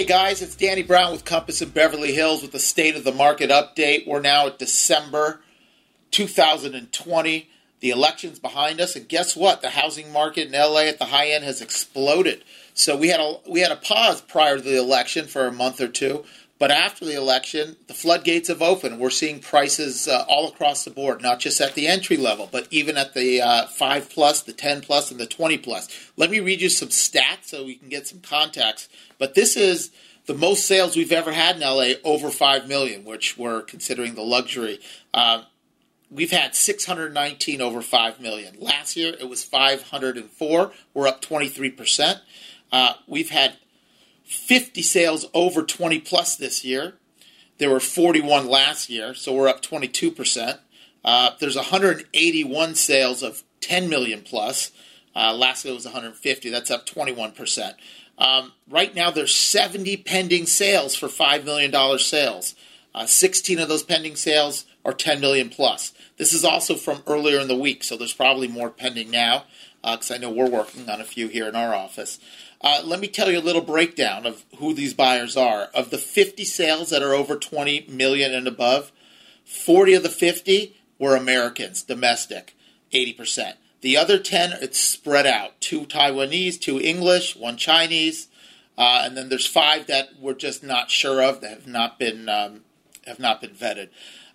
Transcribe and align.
Hey 0.00 0.06
guys, 0.06 0.40
it's 0.40 0.56
Danny 0.56 0.82
Brown 0.82 1.12
with 1.12 1.26
Compass 1.26 1.60
in 1.60 1.68
Beverly 1.68 2.14
Hills 2.14 2.40
with 2.40 2.52
the 2.52 2.58
state 2.58 2.96
of 2.96 3.04
the 3.04 3.12
market 3.12 3.50
update. 3.50 4.06
We're 4.06 4.22
now 4.22 4.46
at 4.46 4.58
December 4.58 5.42
2020. 6.10 7.50
The 7.80 7.90
election's 7.90 8.38
behind 8.38 8.80
us, 8.80 8.96
and 8.96 9.06
guess 9.06 9.36
what? 9.36 9.60
The 9.60 9.68
housing 9.68 10.10
market 10.10 10.46
in 10.46 10.52
LA 10.54 10.84
at 10.84 10.98
the 10.98 11.04
high 11.04 11.28
end 11.28 11.44
has 11.44 11.60
exploded. 11.60 12.44
So 12.72 12.96
we 12.96 13.08
had 13.08 13.20
a 13.20 13.40
we 13.46 13.60
had 13.60 13.72
a 13.72 13.76
pause 13.76 14.22
prior 14.22 14.56
to 14.56 14.62
the 14.62 14.78
election 14.78 15.26
for 15.26 15.46
a 15.46 15.52
month 15.52 15.82
or 15.82 15.88
two, 15.88 16.24
but 16.60 16.70
after 16.70 17.06
the 17.06 17.16
election, 17.16 17.76
the 17.88 17.94
floodgates 17.94 18.48
have 18.48 18.60
opened. 18.60 19.00
We're 19.00 19.08
seeing 19.08 19.40
prices 19.40 20.06
uh, 20.06 20.26
all 20.28 20.46
across 20.46 20.84
the 20.84 20.90
board, 20.90 21.22
not 21.22 21.40
just 21.40 21.58
at 21.60 21.74
the 21.74 21.88
entry 21.88 22.18
level, 22.18 22.50
but 22.52 22.68
even 22.70 22.98
at 22.98 23.14
the 23.14 23.40
uh, 23.40 23.66
five 23.66 24.10
plus, 24.10 24.42
the 24.42 24.52
ten 24.52 24.82
plus, 24.82 25.10
and 25.10 25.18
the 25.18 25.26
twenty 25.26 25.56
plus. 25.56 25.88
Let 26.18 26.30
me 26.30 26.38
read 26.38 26.60
you 26.60 26.68
some 26.68 26.90
stats 26.90 27.46
so 27.46 27.64
we 27.64 27.76
can 27.76 27.88
get 27.88 28.06
some 28.06 28.20
context. 28.20 28.92
But 29.18 29.34
this 29.34 29.56
is 29.56 29.90
the 30.26 30.34
most 30.34 30.66
sales 30.66 30.96
we've 30.96 31.12
ever 31.12 31.32
had 31.32 31.56
in 31.56 31.62
LA, 31.62 31.94
over 32.04 32.30
five 32.30 32.68
million, 32.68 33.06
which 33.06 33.38
we're 33.38 33.62
considering 33.62 34.14
the 34.14 34.22
luxury. 34.22 34.80
Uh, 35.14 35.44
we've 36.10 36.30
had 36.30 36.54
619 36.54 37.62
over 37.62 37.80
5 37.80 38.20
million. 38.20 38.56
Last 38.58 38.96
year 38.96 39.14
it 39.18 39.28
was 39.28 39.44
504. 39.44 40.72
We're 40.92 41.08
up 41.08 41.22
23%. 41.22 42.20
Uh, 42.72 42.94
we've 43.06 43.30
had 43.30 43.56
50 44.30 44.80
sales 44.82 45.26
over 45.34 45.64
20 45.64 45.98
plus 45.98 46.36
this 46.36 46.64
year. 46.64 46.94
There 47.58 47.68
were 47.68 47.80
41 47.80 48.48
last 48.48 48.88
year, 48.88 49.12
so 49.12 49.34
we're 49.34 49.48
up 49.48 49.60
22%. 49.60 50.58
Uh, 51.04 51.30
there's 51.40 51.56
181 51.56 52.74
sales 52.76 53.24
of 53.24 53.42
10 53.60 53.88
million 53.88 54.22
plus. 54.22 54.70
Uh, 55.16 55.34
last 55.34 55.64
year 55.64 55.74
was 55.74 55.84
150. 55.84 56.48
That's 56.48 56.70
up 56.70 56.86
21%. 56.86 57.74
Um, 58.18 58.52
right 58.68 58.94
now, 58.94 59.10
there's 59.10 59.34
70 59.34 59.96
pending 59.98 60.46
sales 60.46 60.94
for 60.94 61.08
$5 61.08 61.44
million 61.44 61.98
sales. 61.98 62.54
Uh, 62.94 63.06
16 63.06 63.58
of 63.58 63.68
those 63.68 63.82
pending 63.82 64.14
sales 64.14 64.64
are 64.84 64.92
10 64.92 65.20
million 65.20 65.48
plus. 65.48 65.92
This 66.16 66.32
is 66.32 66.44
also 66.44 66.74
from 66.74 67.02
earlier 67.06 67.38
in 67.38 67.48
the 67.48 67.56
week, 67.56 67.84
so 67.84 67.96
there's 67.96 68.14
probably 68.14 68.48
more 68.48 68.70
pending 68.70 69.10
now 69.10 69.44
because 69.82 70.10
uh, 70.10 70.14
I 70.14 70.18
know 70.18 70.30
we're 70.30 70.48
working 70.48 70.88
on 70.88 71.00
a 71.00 71.04
few 71.04 71.28
here 71.28 71.48
in 71.48 71.56
our 71.56 71.74
office. 71.74 72.18
Uh, 72.60 72.82
let 72.84 73.00
me 73.00 73.08
tell 73.08 73.30
you 73.30 73.38
a 73.38 73.40
little 73.40 73.62
breakdown 73.62 74.26
of 74.26 74.44
who 74.58 74.74
these 74.74 74.92
buyers 74.92 75.36
are. 75.36 75.68
Of 75.74 75.90
the 75.90 75.98
50 75.98 76.44
sales 76.44 76.90
that 76.90 77.02
are 77.02 77.14
over 77.14 77.36
20 77.36 77.86
million 77.88 78.34
and 78.34 78.46
above, 78.46 78.92
40 79.44 79.94
of 79.94 80.02
the 80.02 80.10
50 80.10 80.76
were 80.98 81.16
Americans, 81.16 81.82
domestic, 81.82 82.54
80%. 82.92 83.54
The 83.80 83.96
other 83.96 84.18
10, 84.18 84.52
it's 84.60 84.78
spread 84.78 85.26
out. 85.26 85.58
Two 85.60 85.86
Taiwanese, 85.86 86.60
two 86.60 86.78
English, 86.78 87.34
one 87.34 87.56
Chinese, 87.56 88.28
uh, 88.76 89.02
and 89.04 89.16
then 89.16 89.30
there's 89.30 89.46
five 89.46 89.86
that 89.86 90.10
we're 90.20 90.34
just 90.34 90.62
not 90.62 90.90
sure 90.90 91.22
of 91.22 91.40
that 91.40 91.50
have 91.50 91.66
not 91.66 91.98
been 91.98 92.28
um, 92.28 92.62
have 93.06 93.18
not 93.18 93.40
been 93.40 93.50
vetted. 93.50 93.88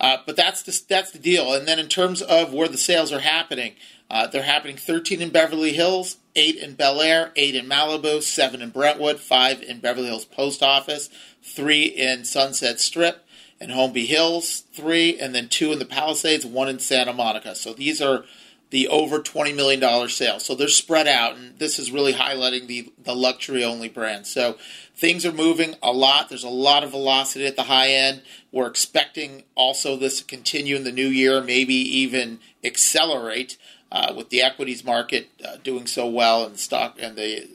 Uh, 0.00 0.18
but 0.26 0.36
that's 0.36 0.62
the, 0.62 0.82
that's 0.88 1.10
the 1.10 1.18
deal. 1.18 1.52
And 1.52 1.66
then 1.66 1.78
in 1.78 1.88
terms 1.88 2.22
of 2.22 2.52
where 2.52 2.68
the 2.68 2.78
sales 2.78 3.12
are 3.12 3.20
happening, 3.20 3.74
uh, 4.10 4.26
they're 4.26 4.42
happening 4.42 4.76
13 4.76 5.22
in 5.22 5.30
Beverly 5.30 5.72
Hills, 5.72 6.16
8 6.34 6.56
in 6.56 6.74
Bel 6.74 7.00
Air, 7.00 7.32
8 7.36 7.54
in 7.54 7.66
Malibu, 7.66 8.22
7 8.22 8.60
in 8.60 8.70
Brentwood, 8.70 9.20
5 9.20 9.62
in 9.62 9.80
Beverly 9.80 10.08
Hills 10.08 10.24
Post 10.24 10.62
Office, 10.62 11.08
3 11.42 11.84
in 11.84 12.24
Sunset 12.24 12.80
Strip 12.80 13.24
and 13.60 13.70
Holmby 13.70 14.06
Hills, 14.06 14.64
3, 14.72 15.20
and 15.20 15.34
then 15.34 15.48
2 15.48 15.72
in 15.72 15.78
the 15.78 15.84
Palisades, 15.84 16.44
1 16.44 16.68
in 16.68 16.78
Santa 16.80 17.12
Monica. 17.12 17.54
So 17.54 17.72
these 17.72 18.02
are 18.02 18.24
the 18.72 18.88
over 18.88 19.20
$20 19.20 19.54
million 19.54 20.08
sales. 20.08 20.46
So 20.46 20.54
they're 20.54 20.66
spread 20.66 21.06
out, 21.06 21.36
and 21.36 21.58
this 21.58 21.78
is 21.78 21.92
really 21.92 22.14
highlighting 22.14 22.66
the, 22.66 22.90
the 23.04 23.14
luxury 23.14 23.62
only 23.62 23.90
brand. 23.90 24.26
So 24.26 24.56
things 24.96 25.26
are 25.26 25.32
moving 25.32 25.74
a 25.82 25.92
lot. 25.92 26.30
There's 26.30 26.42
a 26.42 26.48
lot 26.48 26.82
of 26.82 26.90
velocity 26.90 27.46
at 27.46 27.54
the 27.54 27.64
high 27.64 27.90
end. 27.90 28.22
We're 28.50 28.66
expecting 28.66 29.42
also 29.54 29.96
this 29.96 30.20
to 30.20 30.24
continue 30.24 30.74
in 30.74 30.84
the 30.84 30.90
new 30.90 31.06
year, 31.06 31.42
maybe 31.42 31.74
even 31.74 32.40
accelerate 32.64 33.58
uh, 33.92 34.14
with 34.16 34.30
the 34.30 34.40
equities 34.40 34.82
market 34.82 35.28
uh, 35.46 35.56
doing 35.62 35.86
so 35.86 36.06
well 36.06 36.46
and 36.46 36.58
stock 36.58 36.96
and 36.98 37.14
the 37.14 37.46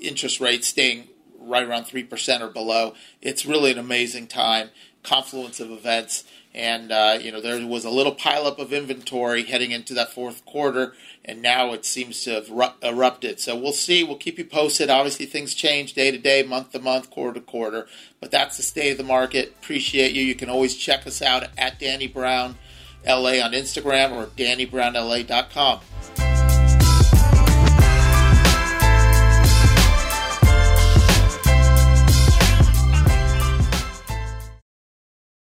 interest 0.00 0.40
rates 0.40 0.66
staying 0.66 1.06
right 1.46 1.66
around 1.66 1.84
3% 1.84 2.40
or 2.40 2.48
below. 2.48 2.94
It's 3.22 3.46
really 3.46 3.70
an 3.70 3.78
amazing 3.78 4.26
time, 4.26 4.70
confluence 5.02 5.60
of 5.60 5.70
events. 5.70 6.24
And, 6.54 6.90
uh, 6.90 7.18
you 7.20 7.30
know, 7.30 7.40
there 7.40 7.64
was 7.66 7.84
a 7.84 7.90
little 7.90 8.14
pileup 8.14 8.58
of 8.58 8.72
inventory 8.72 9.44
heading 9.44 9.72
into 9.72 9.92
that 9.92 10.12
fourth 10.12 10.46
quarter, 10.46 10.94
and 11.22 11.42
now 11.42 11.74
it 11.74 11.84
seems 11.84 12.24
to 12.24 12.30
have 12.30 12.48
ru- 12.48 12.72
erupted. 12.82 13.40
So 13.40 13.54
we'll 13.54 13.72
see. 13.72 14.02
We'll 14.02 14.16
keep 14.16 14.38
you 14.38 14.44
posted. 14.46 14.88
Obviously, 14.88 15.26
things 15.26 15.54
change 15.54 15.92
day 15.92 16.10
to 16.10 16.16
day, 16.16 16.42
month 16.42 16.72
to 16.72 16.78
month, 16.78 17.10
quarter 17.10 17.38
to 17.38 17.44
quarter. 17.44 17.86
But 18.20 18.30
that's 18.30 18.56
the 18.56 18.62
state 18.62 18.92
of 18.92 18.96
the 18.96 19.04
market. 19.04 19.54
Appreciate 19.60 20.12
you. 20.12 20.22
You 20.22 20.34
can 20.34 20.48
always 20.48 20.74
check 20.74 21.06
us 21.06 21.20
out 21.20 21.44
at 21.58 21.78
Danny 21.78 22.06
Brown 22.06 22.56
LA 23.06 23.38
on 23.40 23.52
Instagram 23.52 24.12
or 24.12 24.26
DannyBrownLA.com. 24.26 25.80